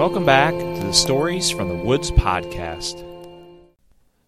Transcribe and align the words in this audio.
Welcome 0.00 0.24
back 0.24 0.54
to 0.54 0.86
the 0.86 0.94
Stories 0.94 1.50
from 1.50 1.68
the 1.68 1.74
Woods 1.74 2.10
podcast. 2.10 3.04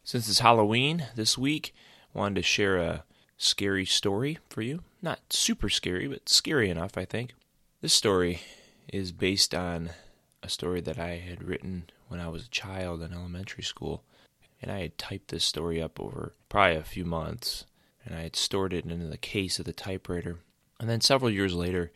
Since 0.04 0.28
it's 0.28 0.40
Halloween 0.40 1.06
this 1.16 1.38
week, 1.38 1.74
I 2.14 2.18
wanted 2.18 2.34
to 2.34 2.42
share 2.42 2.76
a 2.76 3.04
scary 3.38 3.86
story 3.86 4.36
for 4.50 4.60
you. 4.60 4.82
Not 5.00 5.32
super 5.32 5.70
scary, 5.70 6.08
but 6.08 6.28
scary 6.28 6.68
enough, 6.68 6.98
I 6.98 7.06
think. 7.06 7.32
This 7.80 7.94
story 7.94 8.42
is 8.92 9.12
based 9.12 9.54
on 9.54 9.92
a 10.42 10.50
story 10.50 10.82
that 10.82 10.98
I 10.98 11.16
had 11.16 11.42
written 11.42 11.84
when 12.08 12.20
I 12.20 12.28
was 12.28 12.44
a 12.44 12.50
child 12.50 13.00
in 13.00 13.14
elementary 13.14 13.64
school. 13.64 14.04
And 14.60 14.70
I 14.70 14.80
had 14.80 14.98
typed 14.98 15.28
this 15.28 15.42
story 15.42 15.80
up 15.80 15.98
over 15.98 16.34
probably 16.50 16.76
a 16.76 16.82
few 16.82 17.06
months, 17.06 17.64
and 18.04 18.14
I 18.14 18.20
had 18.24 18.36
stored 18.36 18.74
it 18.74 18.84
in 18.84 19.08
the 19.08 19.16
case 19.16 19.58
of 19.58 19.64
the 19.64 19.72
typewriter. 19.72 20.36
And 20.78 20.90
then 20.90 21.00
several 21.00 21.30
years 21.30 21.54
later, 21.54 21.92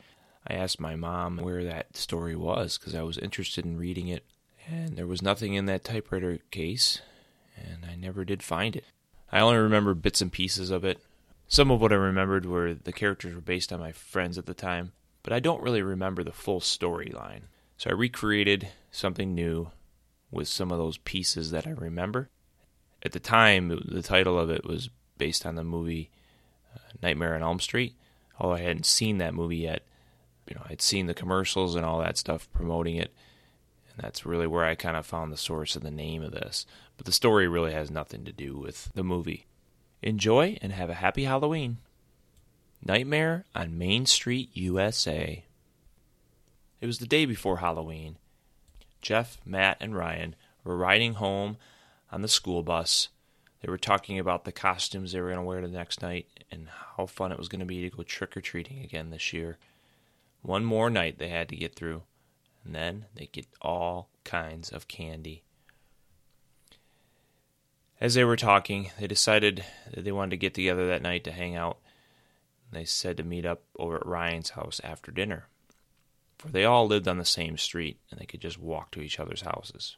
I 0.49 0.55
asked 0.55 0.81
my 0.81 0.95
mom 0.95 1.39
where 1.39 1.65
that 1.65 1.97
story 1.97 2.37
was 2.37 2.79
because 2.79 2.95
I 2.95 3.03
was 3.03 3.19
interested 3.19 3.65
in 3.65 3.79
reading 3.79 4.09
it, 4.09 4.25
and 4.69 4.97
there 4.97 5.07
was 5.07 5.23
nothing 5.23 5.55
in 5.55 5.67
that 5.67 5.85
typewriter 5.85 6.39
case, 6.51 7.01
and 7.57 7.85
I 7.85 7.97
never 7.97 8.25
did 8.25 8.43
find 8.43 8.77
it. 8.77 8.85
I 9.33 9.41
only 9.41 9.59
remember 9.59 9.95
bits 9.95 10.21
and 10.21 10.31
pieces 10.31 10.71
of 10.71 10.85
it. 10.85 11.01
Some 11.49 11.71
of 11.71 11.81
what 11.81 11.93
I 11.93 11.97
remembered 11.97 12.47
were 12.47 12.75
the 12.75 12.93
characters 12.93 13.35
were 13.35 13.41
based 13.41 13.73
on 13.73 13.81
my 13.81 13.93
friends 13.93 14.39
at 14.39 14.47
the 14.47 14.55
time, 14.55 14.93
but 15.23 15.33
I 15.33 15.41
don't 15.41 15.63
really 15.63 15.83
remember 15.83 16.23
the 16.23 16.33
full 16.33 16.61
storyline. 16.61 17.43
So 17.77 17.91
I 17.91 17.95
recreated 17.95 18.69
something 18.91 19.35
new 19.35 19.71
with 20.31 20.49
some 20.49 20.71
of 20.71 20.79
those 20.79 20.99
pieces 20.99 21.51
that 21.51 21.67
I 21.67 21.71
remember. 21.71 22.31
At 23.03 23.13
the 23.13 23.21
time, 23.21 23.69
the 23.85 24.03
title 24.03 24.39
of 24.39 24.51
it 24.51 24.65
was 24.65 24.91
based 25.19 25.45
on 25.45 25.57
the 25.57 25.65
movie 25.65 26.11
uh, 26.75 26.79
Nightmare 27.03 27.35
on 27.35 27.43
Elm 27.43 27.61
Street, 27.61 27.95
although 28.39 28.55
I 28.55 28.61
hadn't 28.61 28.87
seen 28.87 29.19
that 29.19 29.35
movie 29.35 29.59
yet 29.59 29.83
you 30.49 30.55
know, 30.55 30.63
I'd 30.69 30.83
seen 30.83 31.07
the 31.07 31.15
commercials 31.15 31.75
and 31.75 31.85
all 31.85 32.01
that 32.01 32.17
stuff 32.17 32.49
promoting 32.53 32.97
it, 32.97 33.13
and 33.91 34.05
that's 34.05 34.27
really 34.27 34.47
where 34.47 34.65
I 34.65 34.75
kind 34.75 34.97
of 34.97 35.07
found 35.07 35.33
the 35.33 35.37
source 35.37 35.77
of 35.77 35.83
the 35.83 35.91
name 35.91 36.23
of 36.23 36.33
this. 36.33 36.67
But 36.97 37.07
the 37.07 37.13
story 37.13 37.49
really 37.49 37.73
has 37.73 37.91
nothing 37.91 38.25
to 38.25 38.33
do 38.33 38.57
with 38.57 38.91
the 38.95 39.05
movie. 39.05 39.47
Enjoy 40.03 40.57
and 40.63 40.73
have 40.73 40.91
a 40.91 40.95
happy 40.95 41.25
Halloween. 41.25 41.79
Nightmare 42.85 43.45
on 43.55 43.79
Main 43.79 44.07
Street, 44.07 44.51
USA. 44.55 45.45
It 46.81 46.87
was 46.87 46.99
the 46.99 47.07
day 47.07 47.27
before 47.27 47.59
Halloween. 47.59 48.17
Jeff, 49.01 49.41
Matt, 49.45 49.79
and 49.81 49.97
Ryan 49.97 50.37
were 50.63 50.77
riding 50.77 51.15
home 51.15 51.57
on 52.13 52.23
the 52.23 52.29
school 52.29 52.63
bus. 52.63 53.09
They 53.61 53.71
were 53.71 53.79
talking 53.79 54.19
about 54.19 54.45
the 54.45 54.53
costumes 54.53 55.13
they 55.13 55.21
were 55.21 55.29
going 55.29 55.39
to 55.39 55.45
wear 55.45 55.61
the 55.61 55.69
next 55.69 56.03
night 56.03 56.27
and 56.51 56.69
how 56.97 57.07
fun 57.07 57.33
it 57.33 57.39
was 57.39 57.49
going 57.49 57.61
to 57.61 57.67
be 57.67 57.83
to 57.83 57.97
go 57.97 58.03
trick 58.03 58.37
or 58.37 58.41
treating 58.41 58.83
again 58.85 59.11
this 59.11 59.33
year. 59.33 59.59
One 60.47 60.65
more 60.65 60.91
night 60.91 61.19
they 61.19 61.27
had 61.27 61.49
to 61.49 61.57
get 61.57 61.75
through, 61.75 62.05
and 62.65 62.73
then 62.73 63.07
they 63.17 63.27
get 63.27 63.49
all 63.61 64.11
kinds 64.23 64.71
of 64.71 64.87
candy. 64.87 65.43
As 68.01 68.15
they 68.15 68.23
were 68.23 68.37
talking, 68.37 68.93
they 68.97 69.09
decided 69.09 69.65
that 69.93 70.05
they 70.05 70.13
wanted 70.13 70.31
to 70.31 70.37
get 70.37 70.55
together 70.55 70.87
that 70.87 71.03
night 71.03 71.25
to 71.25 71.33
hang 71.33 71.57
out. 71.57 71.79
They 72.71 72.85
said 72.85 73.17
to 73.17 73.25
meet 73.25 73.45
up 73.45 73.65
over 73.77 73.97
at 73.97 74.07
Ryan's 74.07 74.51
house 74.51 74.81
after 74.85 75.11
dinner, 75.11 75.49
for 76.39 76.47
they 76.47 76.65
all 76.65 76.87
lived 76.87 77.09
on 77.09 77.19
the 77.19 77.25
same 77.25 77.59
street 77.59 77.99
and 78.13 78.21
they 78.21 78.27
could 78.27 78.41
just 78.41 78.57
walk 78.61 78.93
to 78.93 79.01
each 79.01 79.19
other's 79.19 79.43
houses. 79.43 79.97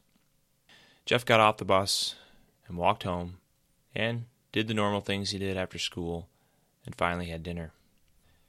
Jeff 1.04 1.26
got 1.26 1.40
off 1.40 1.58
the 1.58 1.66
bus 1.66 2.14
and 2.66 2.78
walked 2.78 3.02
home 3.02 3.36
and 3.94 4.24
did 4.52 4.66
the 4.66 4.72
normal 4.72 5.02
things 5.02 5.28
he 5.28 5.38
did 5.38 5.58
after 5.58 5.78
school 5.78 6.26
and 6.86 6.94
finally 6.94 7.26
had 7.26 7.42
dinner. 7.42 7.74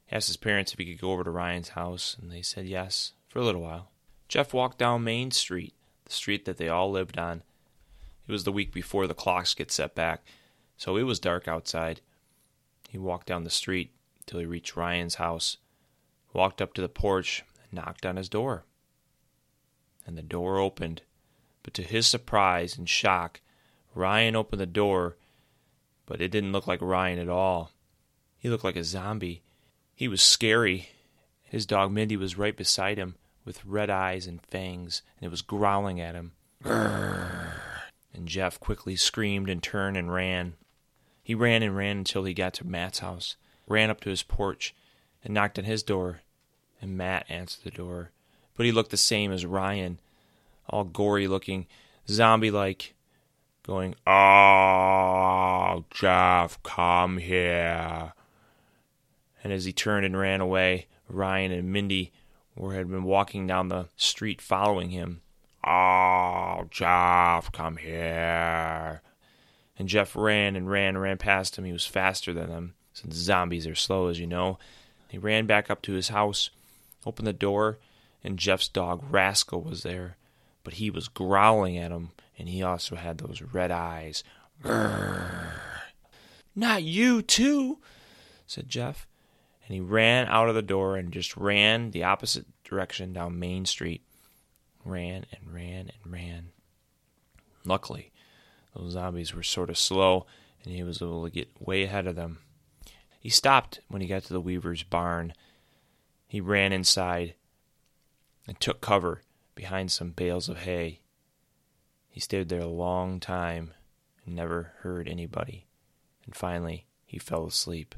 He 0.09 0.16
asked 0.16 0.28
his 0.28 0.38
parents 0.38 0.74
if 0.74 0.80
he 0.80 0.86
could 0.86 1.00
go 1.00 1.12
over 1.12 1.24
to 1.24 1.30
Ryan's 1.30 1.70
house, 1.70 2.18
and 2.20 2.31
they 2.31 2.42
said 2.42 2.66
yes 2.66 3.14
for 3.28 3.38
a 3.38 3.44
little 3.44 3.62
while. 3.62 3.92
Jeff 4.28 4.56
walked 4.56 4.80
down 4.80 5.03
Main 5.03 5.30
Street, 5.30 5.75
the 6.06 6.12
street 6.12 6.46
that 6.46 6.58
they 6.58 6.68
all 6.68 6.90
lived 6.90 7.20
on. 7.20 7.44
It 8.28 8.31
was 8.31 8.44
the 8.44 8.52
week 8.52 8.74
before 8.74 9.06
the 9.06 9.14
clocks 9.14 9.53
get 9.53 9.72
set 9.72 9.94
back, 9.94 10.24
so 10.78 10.98
it 10.98 11.03
was 11.03 11.19
dark 11.19 11.48
outside. 11.48 12.02
He 12.90 12.98
walked 12.98 13.28
down 13.28 13.44
the 13.44 13.52
street 13.52 13.92
till 14.25 14.40
he 14.40 14.48
reached 14.48 14.75
Ryan's 14.75 15.16
house, 15.16 15.58
walked 16.34 16.59
up 16.59 16.74
to 16.74 16.81
the 16.81 16.90
porch, 16.90 17.44
and 17.62 17.74
knocked 17.74 18.03
on 18.03 18.16
his 18.16 18.30
door. 18.30 18.64
And 20.08 20.18
the 20.18 20.24
door 20.24 20.58
opened, 20.58 21.03
but 21.62 21.75
to 21.75 21.84
his 21.84 22.08
surprise 22.08 22.80
and 22.80 22.90
shock, 22.90 23.42
Ryan 23.94 24.36
opened 24.36 24.59
the 24.59 24.66
door, 24.66 25.18
but 26.08 26.19
it 26.19 26.30
didn't 26.30 26.52
look 26.52 26.66
like 26.66 26.81
Ryan 26.81 27.19
at 27.19 27.30
all. 27.30 27.74
He 28.40 28.50
looked 28.50 28.64
like 28.64 28.75
a 28.75 28.84
zombie. 28.84 29.44
He 30.00 30.08
was 30.08 30.22
scary. 30.22 30.92
His 31.44 31.66
dog 31.66 31.92
Mindy 31.92 32.16
was 32.16 32.38
right 32.38 32.56
beside 32.56 32.98
him 32.98 33.16
with 33.44 33.66
red 33.66 33.90
eyes 33.90 34.28
and 34.28 34.42
fangs, 34.42 35.02
and 35.18 35.28
it 35.28 35.30
was 35.30 35.42
growling 35.42 36.00
at 36.00 36.16
him. 36.16 36.32
Grrr. 36.64 37.52
And 38.14 38.26
Jeff 38.26 38.62
quickly 38.62 38.96
screamed 38.96 39.50
and 39.50 39.62
turned 39.62 39.98
and 39.98 40.10
ran. 40.10 40.54
He 41.22 41.36
ran 41.36 41.64
and 41.64 41.76
ran 41.76 41.98
until 41.98 42.24
he 42.24 42.34
got 42.34 42.54
to 42.54 42.66
Matt's 42.66 43.00
house, 43.00 43.36
ran 43.68 43.90
up 43.90 44.00
to 44.00 44.10
his 44.10 44.24
porch, 44.24 44.74
and 45.22 45.34
knocked 45.34 45.60
on 45.60 45.66
his 45.66 45.84
door. 45.84 46.22
And 46.81 46.96
Matt 46.96 47.26
answered 47.28 47.66
the 47.66 47.78
door. 47.78 48.12
But 48.56 48.66
he 48.66 48.72
looked 48.72 48.92
the 48.92 48.96
same 48.96 49.34
as 49.34 49.46
Ryan, 49.46 50.00
all 50.70 50.86
gory 50.86 51.28
looking, 51.28 51.68
zombie 52.08 52.52
like, 52.52 52.94
going, 53.64 53.96
Oh, 54.08 55.84
Jeff, 55.92 56.64
come 56.64 57.18
here 57.18 58.14
and 59.44 59.54
as 59.54 59.66
he 59.66 59.74
turned 59.74 60.06
and 60.06 60.18
ran 60.18 60.42
away, 60.42 60.88
Ryan 61.08 61.52
and 61.52 61.72
Mindy 61.72 62.12
were, 62.56 62.74
had 62.74 62.90
been 62.90 63.04
walking 63.04 63.48
down 63.48 63.70
the 63.70 63.88
street 63.96 64.42
following 64.42 64.90
him. 64.90 65.22
Oh, 65.64 66.68
Jeff, 66.70 67.52
come 67.52 67.78
here. 67.78 69.02
And 69.78 69.88
Jeff 69.88 70.16
ran 70.16 70.56
and 70.56 70.70
ran 70.70 70.90
and 70.90 71.02
ran 71.02 71.18
past 71.18 71.58
him. 71.58 71.66
He 71.66 71.72
was 71.72 71.86
faster 71.86 72.34
than 72.34 72.50
them, 72.50 72.74
since 72.94 73.16
zombies 73.16 73.68
are 73.68 73.76
slow, 73.76 74.08
as 74.08 74.20
you 74.20 74.28
know. 74.28 74.60
He 75.08 75.18
ran 75.18 75.46
back 75.46 75.70
up 75.70 75.82
to 75.84 75.94
his 75.94 76.10
house, 76.10 76.50
opened 77.06 77.28
the 77.28 77.34
door, 77.34 77.78
and 78.24 78.38
Jeff's 78.38 78.68
dog 78.68 79.04
Rascal 79.10 79.62
was 79.62 79.84
there. 79.84 80.18
But 80.64 80.76
he 80.76 80.90
was 80.90 81.08
growling 81.08 81.78
at 81.78 81.92
him, 81.92 82.12
and 82.38 82.50
he 82.50 82.62
also 82.62 82.96
had 82.96 83.18
those 83.18 83.42
red 83.42 83.72
eyes. 83.72 84.24
Grrr. 84.62 85.52
Not 86.56 86.84
you, 86.84 87.22
too, 87.22 87.80
said 88.46 88.68
Jeff 88.68 89.08
and 89.69 89.75
he 89.75 89.81
ran 89.81 90.28
out 90.28 90.50
of 90.50 90.56
the 90.56 90.63
door 90.63 90.97
and 90.97 91.13
just 91.13 91.38
ran 91.38 91.91
the 91.91 92.03
opposite 92.03 92.47
direction 92.63 93.13
down 93.13 93.38
Main 93.38 93.66
Street. 93.66 94.02
Ran 94.84 95.28
and 95.31 95.53
ran 95.53 95.91
and 96.03 96.12
ran. 96.12 96.50
Luckily, 97.63 98.12
those 98.75 98.94
zombies 98.94 99.35
were 99.35 99.44
sort 99.44 99.69
of 99.69 99.78
slow, 99.78 100.25
and 100.63 100.74
he 100.74 100.81
was 100.81 101.03
able 101.03 101.24
to 101.24 101.30
get 101.30 101.50
way 101.59 101.84
ahead 101.84 102.07
of 102.07 102.16
them. 102.16 102.40
He 103.19 103.30
stopped 103.30 103.81
when 103.90 104.02
he 104.02 104.07
got 104.07 104.24
to 104.24 104.34
the 104.34 104.41
weaver's 104.41 104.81
barn. 104.81 105.34
He 106.28 106.41
ran 106.41 106.74
inside 106.74 107.36
and 108.47 108.59
took 108.59 108.81
cover 108.81 109.22
behind 109.53 109.91
some 109.91 110.12
bales 110.12 110.50
of 110.50 110.59
hay. 110.59 111.01
He 112.09 112.19
stayed 112.19 112.50
there 112.50 112.62
a 112.62 112.66
long 112.66 113.19
time 113.19 113.75
and 114.25 114.36
never 114.36 114.74
heard 114.80 115.07
anybody, 115.07 115.68
and 116.25 116.36
finally 116.36 116.88
he 117.06 117.19
fell 117.19 117.46
asleep. 117.46 117.94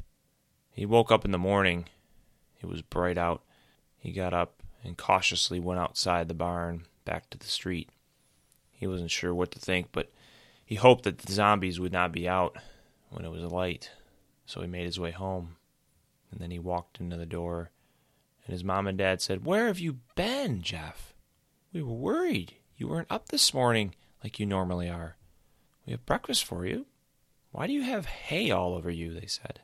He 0.73 0.85
woke 0.85 1.11
up 1.11 1.25
in 1.25 1.31
the 1.31 1.37
morning. 1.37 1.85
It 2.61 2.67
was 2.67 2.81
bright 2.81 3.17
out. 3.17 3.43
He 3.97 4.11
got 4.11 4.33
up 4.33 4.63
and 4.83 4.97
cautiously 4.97 5.59
went 5.59 5.79
outside 5.79 6.27
the 6.27 6.33
barn, 6.33 6.85
back 7.05 7.29
to 7.29 7.37
the 7.37 7.47
street. 7.47 7.89
He 8.71 8.88
wasn't 8.88 9.12
sure 9.12 9.33
what 9.33 9.51
to 9.51 9.59
think, 9.59 9.89
but 9.91 10.12
he 10.65 10.75
hoped 10.75 11.03
that 11.03 11.19
the 11.19 11.33
zombies 11.33 11.79
would 11.79 11.91
not 11.91 12.12
be 12.12 12.27
out 12.27 12.57
when 13.09 13.25
it 13.25 13.31
was 13.31 13.44
light, 13.44 13.91
so 14.45 14.62
he 14.62 14.68
made 14.68 14.85
his 14.85 15.00
way 15.00 15.12
home. 15.12 15.57
And 16.31 16.39
then 16.39 16.50
he 16.50 16.59
walked 16.59 17.00
into 17.00 17.17
the 17.17 17.25
door, 17.25 17.71
and 18.45 18.53
his 18.53 18.63
mom 18.63 18.88
and 18.88 18.97
dad 18.97 19.21
said, 19.21 19.45
Where 19.45 19.67
have 19.67 19.79
you 19.79 20.00
been, 20.15 20.62
Jeff? 20.62 21.13
We 21.74 21.83
were 21.83 21.94
worried. 21.94 22.56
You 22.75 22.88
weren't 22.88 23.12
up 23.12 23.27
this 23.27 23.53
morning 23.53 23.94
like 24.24 24.39
you 24.39 24.45
normally 24.45 24.89
are. 24.89 25.17
We 25.85 25.91
have 25.91 26.06
breakfast 26.06 26.45
for 26.45 26.65
you. 26.65 26.85
Why 27.51 27.67
do 27.67 27.74
you 27.74 27.83
have 27.83 28.06
hay 28.06 28.50
all 28.50 28.74
over 28.74 28.89
you? 28.89 29.13
They 29.13 29.27
said. 29.27 29.62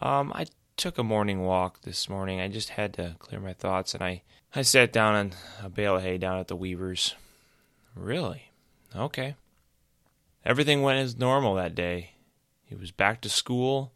Um, 0.00 0.32
I 0.34 0.46
took 0.76 0.96
a 0.98 1.02
morning 1.02 1.42
walk 1.42 1.82
this 1.82 2.08
morning. 2.08 2.40
I 2.40 2.48
just 2.48 2.70
had 2.70 2.94
to 2.94 3.16
clear 3.18 3.40
my 3.40 3.52
thoughts, 3.52 3.94
and 3.94 4.02
I, 4.02 4.22
I 4.54 4.62
sat 4.62 4.92
down 4.92 5.14
on 5.14 5.32
a 5.62 5.68
bale 5.68 5.96
of 5.96 6.02
hay 6.02 6.18
down 6.18 6.38
at 6.38 6.48
the 6.48 6.56
Weavers. 6.56 7.14
Really? 7.96 8.52
Okay. 8.94 9.34
Everything 10.44 10.82
went 10.82 11.00
as 11.00 11.18
normal 11.18 11.56
that 11.56 11.74
day. 11.74 12.12
He 12.64 12.76
was 12.76 12.92
back 12.92 13.20
to 13.22 13.28
school, 13.28 13.92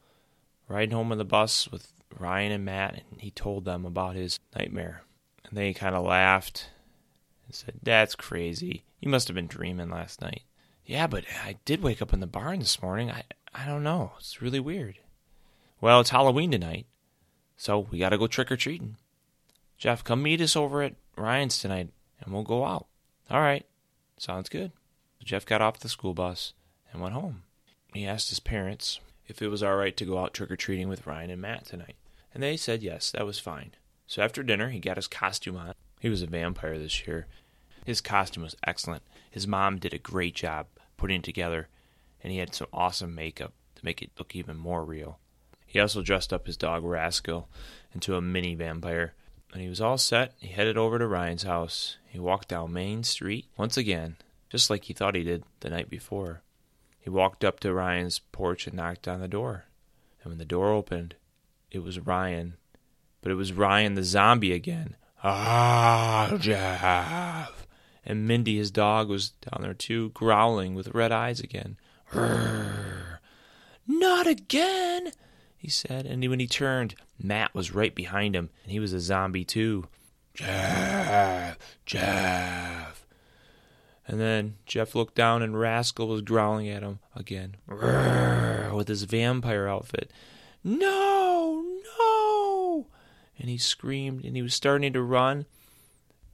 riding 0.69 0.94
home 0.94 1.12
on 1.12 1.19
the 1.19 1.25
bus 1.25 1.69
with 1.70 1.93
Ryan 2.19 2.52
and 2.52 2.64
Matt, 2.64 3.02
and 3.10 3.20
he 3.20 3.31
told 3.31 3.64
them 3.64 3.84
about 3.84 4.16
his 4.16 4.40
nightmare. 4.56 5.02
And 5.44 5.56
they 5.56 5.72
kind 5.72 5.94
of 5.94 6.05
laughed 6.05 6.70
and 7.46 7.55
said, 7.55 7.75
That's 7.82 8.16
crazy. 8.16 8.82
You 9.00 9.08
must 9.08 9.28
have 9.28 9.34
been 9.34 9.46
dreaming 9.46 9.90
last 9.90 10.20
night. 10.20 10.43
Yeah, 10.84 11.06
but 11.06 11.25
I 11.44 11.56
did 11.64 11.82
wake 11.82 12.02
up 12.02 12.12
in 12.12 12.20
the 12.20 12.26
barn 12.26 12.58
this 12.58 12.82
morning. 12.82 13.10
I, 13.10 13.22
I 13.55 13.66
don't 13.66 13.84
know. 13.84 14.12
It's 14.19 14.43
really 14.43 14.60
weird. 14.60 14.98
Well, 15.82 15.99
it's 15.99 16.11
Halloween 16.11 16.52
tonight, 16.52 16.87
so 17.56 17.88
we 17.90 17.99
gotta 17.99 18.17
go 18.17 18.29
trick 18.29 18.52
or 18.52 18.56
treating. 18.56 18.99
Jeff, 19.76 20.05
come 20.05 20.23
meet 20.23 20.40
us 20.40 20.55
over 20.55 20.81
at 20.81 20.94
Ryan's 21.17 21.58
tonight 21.58 21.88
and 22.20 22.32
we'll 22.32 22.44
go 22.44 22.64
out. 22.64 22.87
All 23.29 23.40
right, 23.40 23.67
sounds 24.17 24.49
good. 24.49 24.70
Jeff 25.25 25.44
got 25.44 25.61
off 25.61 25.81
the 25.81 25.88
school 25.88 26.14
bus 26.14 26.52
and 26.93 27.02
went 27.02 27.14
home. 27.14 27.43
He 27.93 28.06
asked 28.06 28.29
his 28.29 28.38
parents 28.38 29.00
if 29.26 29.43
it 29.43 29.49
was 29.49 29.61
all 29.61 29.75
right 29.75 29.96
to 29.96 30.05
go 30.05 30.19
out 30.19 30.34
trick 30.34 30.52
or 30.52 30.56
treating 30.56 30.88
with 30.88 31.05
Ryan 31.05 31.31
and 31.31 31.43
Matt 31.43 31.67
tonight, 31.67 31.96
and 32.32 32.44
they 32.44 32.56
said 32.56 32.84
yes, 32.84 33.11
that 33.11 33.26
was 33.26 33.40
fine. 33.40 33.73
So 34.06 34.23
after 34.23 34.44
dinner, 34.44 34.69
he 34.69 34.79
got 34.79 34.99
his 34.99 35.08
costume 35.08 35.56
on. 35.56 35.75
He 35.99 36.08
was 36.08 36.23
a 36.23 36.29
vampire 36.29 36.79
this 36.79 37.08
year. 37.08 37.26
His 37.84 38.00
costume 38.00 38.44
was 38.44 38.55
excellent. 38.64 39.02
His 39.29 39.49
mom 39.49 39.81
did 39.81 39.94
a 39.94 39.99
great 39.99 40.37
job 40.37 40.69
putting 40.96 41.17
it 41.17 41.25
together, 41.25 41.67
and 42.23 42.32
he 42.32 42.38
had 42.38 42.55
some 42.55 42.69
awesome 42.73 43.17
makeup 43.17 43.52
to 43.75 43.84
make 43.84 44.00
it 44.00 44.12
look 44.17 44.37
even 44.37 44.56
more 44.56 44.84
real. 44.84 45.19
He 45.72 45.80
also 45.80 46.02
dressed 46.02 46.34
up 46.34 46.46
his 46.46 46.58
dog 46.58 46.84
Rascal 46.84 47.48
into 47.94 48.14
a 48.14 48.20
mini 48.20 48.54
vampire. 48.54 49.14
When 49.52 49.62
he 49.62 49.70
was 49.70 49.80
all 49.80 49.96
set, 49.96 50.34
he 50.38 50.48
headed 50.48 50.76
over 50.76 50.98
to 50.98 51.06
Ryan's 51.06 51.44
house. 51.44 51.96
He 52.06 52.19
walked 52.19 52.48
down 52.48 52.74
Main 52.74 53.04
Street 53.04 53.46
once 53.56 53.78
again, 53.78 54.16
just 54.50 54.69
like 54.69 54.84
he 54.84 54.92
thought 54.92 55.14
he 55.14 55.22
did 55.22 55.44
the 55.60 55.70
night 55.70 55.88
before. 55.88 56.42
He 57.00 57.08
walked 57.08 57.42
up 57.42 57.58
to 57.60 57.72
Ryan's 57.72 58.19
porch 58.19 58.66
and 58.66 58.76
knocked 58.76 59.08
on 59.08 59.20
the 59.20 59.28
door. 59.28 59.64
And 60.22 60.30
when 60.30 60.36
the 60.36 60.44
door 60.44 60.69
opened, 60.69 61.14
it 61.70 61.78
was 61.78 61.98
Ryan. 61.98 62.58
But 63.22 63.32
it 63.32 63.36
was 63.36 63.54
Ryan 63.54 63.94
the 63.94 64.04
zombie 64.04 64.52
again. 64.52 64.96
Ah, 65.24 66.36
Jeff. 66.38 67.66
And 68.04 68.28
Mindy, 68.28 68.58
his 68.58 68.70
dog, 68.70 69.08
was 69.08 69.30
down 69.30 69.62
there 69.62 69.72
too, 69.72 70.10
growling 70.10 70.74
with 70.74 70.94
red 70.94 71.12
eyes 71.12 71.40
again. 71.40 71.78
Not 73.86 74.26
again, 74.26 75.12
he 75.62 75.70
said. 75.70 76.06
And 76.06 76.29
when 76.29 76.41
he 76.41 76.49
turned, 76.49 76.97
Matt 77.23 77.55
was 77.55 77.73
right 77.73 77.94
behind 77.94 78.35
him, 78.35 78.50
and 78.64 78.73
he 78.73 78.81
was 78.81 78.93
a 78.93 78.99
zombie 78.99 79.44
too. 79.44 79.87
Jeff, 80.35 81.56
Jeff. 81.87 83.06
And 84.09 84.20
then 84.20 84.56
Jeff 84.67 84.97
looked 84.97 85.14
down, 85.14 85.41
and 85.41 85.59
Rascal 85.59 86.09
was 86.09 86.23
growling 86.23 86.69
at 86.69 86.82
him 86.82 86.99
again 87.14 87.59
with 87.69 88.88
his 88.88 89.05
vampire 89.05 89.69
outfit. 89.69 90.11
No, 90.64 91.65
no! 91.99 92.88
And 93.38 93.49
he 93.49 93.56
screamed, 93.56 94.25
and 94.25 94.35
he 94.35 94.43
was 94.43 94.55
starting 94.55 94.93
to 94.93 95.03
run. 95.03 95.47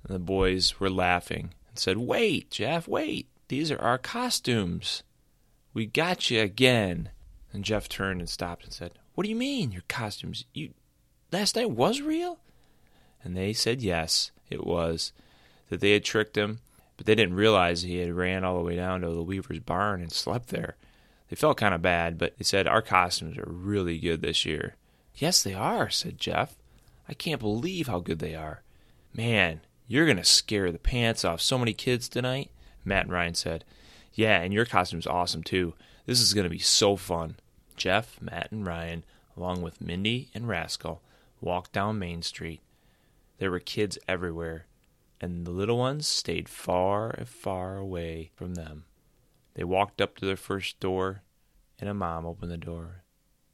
And 0.05 0.15
the 0.15 0.19
boys 0.19 0.81
were 0.81 0.89
laughing 0.89 1.53
and 1.69 1.79
said, 1.79 1.99
Wait, 1.99 2.51
Jeff, 2.51 2.89
wait. 2.89 3.29
These 3.49 3.71
are 3.71 3.81
our 3.81 3.99
costumes. 3.99 5.03
We 5.75 5.85
got 5.85 6.31
you 6.31 6.41
again. 6.41 7.11
And 7.53 7.63
Jeff 7.63 7.91
turned 7.91 8.21
and 8.21 8.29
stopped 8.29 8.65
and 8.65 8.73
said, 8.73 8.95
What 9.19 9.25
do 9.25 9.31
you 9.31 9.35
mean, 9.37 9.73
your 9.73 9.83
costumes? 9.89 10.45
You 10.55 10.75
last 11.33 11.57
night 11.57 11.73
was 11.73 12.01
real? 12.01 12.39
And 13.25 13.37
they 13.37 13.53
said 13.53 13.83
yes, 13.83 14.31
it 14.49 14.65
was. 14.65 15.11
That 15.71 15.81
they 15.81 15.91
had 15.91 16.05
tricked 16.05 16.37
him, 16.37 16.61
but 16.97 17.05
they 17.05 17.17
didn't 17.17 17.35
realize 17.35 17.83
he 17.83 17.97
had 17.97 18.13
ran 18.13 18.45
all 18.45 18.57
the 18.57 18.63
way 18.63 18.77
down 18.77 19.01
to 19.01 19.09
the 19.09 19.25
Weaver's 19.25 19.59
barn 19.59 20.03
and 20.03 20.13
slept 20.13 20.51
there. 20.51 20.77
They 21.29 21.35
felt 21.35 21.57
kind 21.57 21.75
of 21.75 21.83
bad, 21.83 22.17
but 22.17 22.39
they 22.39 22.45
said, 22.45 22.69
Our 22.69 22.81
costumes 22.81 23.37
are 23.39 23.51
really 23.51 23.99
good 23.99 24.23
this 24.23 24.47
year. 24.47 24.77
Yes, 25.17 25.43
they 25.43 25.53
are, 25.53 25.91
said 25.91 26.19
Jeff. 26.19 26.55
I 27.09 27.15
can't 27.15 27.41
believe 27.41 27.89
how 27.89 27.99
good 27.99 28.21
they 28.21 28.37
are. 28.37 28.63
Man, 29.13 29.63
you're 29.89 30.07
going 30.07 30.19
to 30.19 30.25
scare 30.25 30.71
the 30.71 30.79
pants 30.79 31.25
off 31.25 31.41
so 31.41 31.59
many 31.59 31.73
kids 31.73 32.09
tonight. 32.09 32.53
Matt 32.85 33.07
and 33.07 33.13
Ryan 33.13 33.35
said, 33.35 33.65
Yeah, 34.15 34.41
and 34.41 34.55
your 34.55 34.65
costume's 34.65 35.09
awesome 35.09 35.43
too. 35.43 35.75
This 36.07 36.21
is 36.21 36.35
going 36.35 36.45
to 36.45 36.49
be 36.49 36.61
so 36.61 36.95
fun. 36.95 37.35
Jeff, 37.79 38.21
Matt, 38.21 38.53
and 38.53 38.67
Ryan, 38.67 39.05
along 39.37 39.63
with 39.63 39.81
Mindy 39.81 40.29
and 40.35 40.49
Rascal, 40.49 41.01
walked 41.41 41.73
down 41.73 41.99
Main 41.99 42.23
Street. 42.23 42.61
There 43.39 43.51
were 43.51 43.61
kids 43.61 43.99
everywhere, 44.09 44.67
and 45.21 45.47
the 45.47 45.51
little 45.51 45.79
ones 45.79 46.07
stayed 46.07 46.49
far 46.49 47.11
and 47.11 47.29
far 47.29 47.77
away 47.77 48.31
from 48.35 48.55
them. 48.55 48.85
They 49.55 49.65
walked 49.65 50.01
up 50.01 50.17
to 50.17 50.27
their 50.27 50.37
first 50.37 50.81
door, 50.81 51.23
and 51.79 51.89
a 51.89 51.95
mom 51.95 52.27
opened 52.27 52.51
the 52.51 52.57
door, 52.57 53.05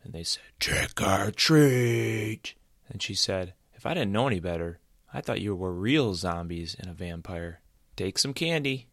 and 0.03 0.13
they 0.13 0.25
said, 0.25 0.43
Trick 0.59 1.01
or 1.01 1.31
treat. 1.31 2.55
And 2.89 3.03
she 3.03 3.15
said, 3.15 3.55
If 3.75 3.87
I 3.87 3.95
didn't 3.95 4.13
know 4.13 4.27
any 4.27 4.41
better, 4.41 4.79
I 5.13 5.21
thought 5.21 5.41
you 5.41 5.55
were 5.55 5.73
real 5.73 6.15
zombies 6.15 6.75
and 6.79 6.91
a 6.91 6.95
vampire. 6.95 7.61
Take 7.97 8.19
some 8.19 8.35
candy, 8.35 8.89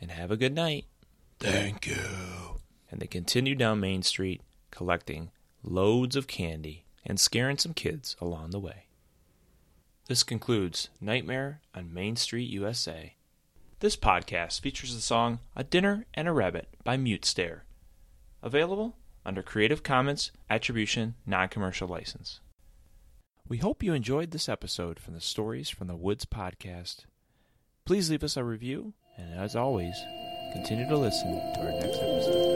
and 0.00 0.10
have 0.10 0.30
a 0.30 0.36
good 0.36 0.54
night. 0.54 0.86
Thank 1.38 1.86
you. 1.86 2.60
And 2.90 3.00
they 3.00 3.06
continued 3.06 3.58
down 3.58 3.80
Main 3.80 4.02
Street, 4.02 4.42
collecting 4.70 5.30
loads 5.62 6.16
of 6.16 6.26
candy 6.26 6.84
and 7.04 7.18
scaring 7.18 7.58
some 7.58 7.74
kids 7.74 8.16
along 8.20 8.50
the 8.50 8.60
way. 8.60 8.86
This 10.08 10.22
concludes 10.22 10.88
Nightmare 11.00 11.60
on 11.74 11.94
Main 11.94 12.16
Street, 12.16 12.50
USA. 12.50 13.14
This 13.80 13.96
podcast 13.96 14.60
features 14.60 14.94
the 14.94 15.00
song 15.00 15.38
A 15.54 15.64
Dinner 15.64 16.06
and 16.14 16.28
a 16.28 16.32
Rabbit 16.32 16.68
by 16.84 16.96
Mute 16.96 17.24
Stare. 17.24 17.64
Available 18.42 18.96
under 19.24 19.42
Creative 19.42 19.82
Commons 19.82 20.32
Attribution 20.48 21.14
Non 21.26 21.48
Commercial 21.48 21.88
License. 21.88 22.40
We 23.48 23.58
hope 23.58 23.82
you 23.82 23.92
enjoyed 23.94 24.30
this 24.30 24.48
episode 24.48 24.98
from 24.98 25.14
the 25.14 25.20
Stories 25.20 25.68
from 25.68 25.88
the 25.88 25.96
Woods 25.96 26.24
podcast. 26.24 27.06
Please 27.84 28.10
leave 28.10 28.22
us 28.22 28.36
a 28.36 28.44
review, 28.44 28.94
and 29.16 29.34
as 29.38 29.56
always, 29.56 29.94
continue 30.52 30.88
to 30.88 30.96
listen 30.96 31.32
to 31.54 31.60
our 31.60 31.80
next 31.80 31.98
episode. 31.98 32.49